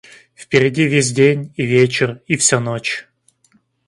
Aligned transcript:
Впереди 0.35 0.87
весь 0.87 1.11
день, 1.11 1.53
и 1.57 1.63
вечер, 1.63 2.23
и 2.25 2.35
вся 2.35 2.59
ночь... 2.59 3.07